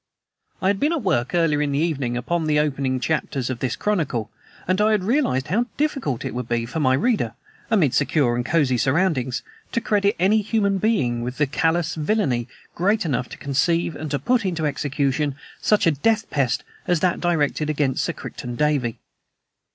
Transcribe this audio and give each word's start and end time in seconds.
I 0.63 0.67
had 0.69 0.79
been 0.79 0.93
at 0.93 1.03
work, 1.03 1.35
earlier 1.35 1.61
in 1.61 1.73
the 1.73 1.77
evening, 1.77 2.17
upon 2.17 2.47
the 2.47 2.57
opening 2.57 2.99
chapters 2.99 3.51
of 3.51 3.59
this 3.59 3.75
chronicle, 3.75 4.31
and 4.67 4.81
I 4.81 4.93
had 4.93 5.03
realized 5.03 5.49
how 5.49 5.67
difficult 5.77 6.25
it 6.25 6.33
would 6.33 6.49
be 6.49 6.65
for 6.65 6.79
my 6.79 6.95
reader, 6.95 7.35
amid 7.69 7.93
secure 7.93 8.35
and 8.35 8.43
cozy 8.43 8.79
surroundings, 8.79 9.43
to 9.73 9.79
credit 9.79 10.15
any 10.17 10.41
human 10.41 10.79
being 10.79 11.21
with 11.21 11.39
a 11.39 11.45
callous 11.45 11.93
villainy 11.93 12.47
great 12.73 13.05
enough 13.05 13.29
to 13.29 13.37
conceive 13.37 13.95
and 13.95 14.09
to 14.09 14.17
put 14.17 14.43
into 14.43 14.65
execution 14.65 15.35
such 15.61 15.85
a 15.85 15.91
death 15.91 16.27
pest 16.31 16.63
as 16.87 17.01
that 17.01 17.21
directed 17.21 17.69
against 17.69 18.03
Sir 18.03 18.13
Crichton 18.13 18.55
Davey. 18.55 18.97